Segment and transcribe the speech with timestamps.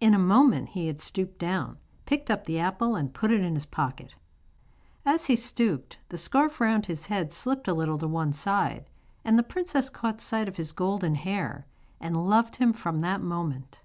[0.00, 3.54] In a moment he had stooped down, picked up the apple and put it in
[3.54, 4.16] his pocket.
[5.06, 8.90] As he stooped the scarf round his head slipped a little to one side,
[9.24, 11.64] and the princess caught sight of his golden hair,
[12.00, 13.78] and loved him from that moment.